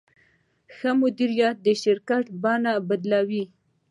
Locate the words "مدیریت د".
1.01-1.67